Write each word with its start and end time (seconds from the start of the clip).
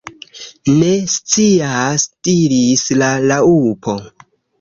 "Ne 0.77 0.87
scias," 1.15 2.05
diris 2.29 2.87
la 3.03 3.11
Raŭpo. 3.27 3.95